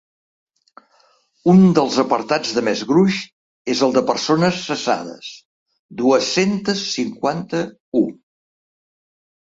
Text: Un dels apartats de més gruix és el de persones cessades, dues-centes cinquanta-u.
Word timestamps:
Un 1.51 1.59
dels 1.79 1.97
apartats 2.03 2.53
de 2.55 2.63
més 2.69 2.81
gruix 2.93 3.19
és 3.75 3.83
el 3.89 3.93
de 3.97 4.03
persones 4.09 4.59
cessades, 4.71 5.29
dues-centes 6.01 6.83
cinquanta-u. 6.99 8.07